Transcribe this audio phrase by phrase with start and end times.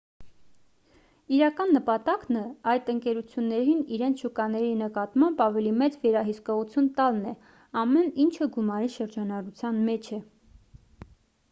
[1.39, 2.39] իրական նպատակն
[2.71, 7.37] այդ ընկերություններին իրենց շուկաների նկատմամբ ավելի մեծ վերահսկողություն տալն է
[7.85, 10.23] ամեն ինչը գումարի շրջանառության մեջ է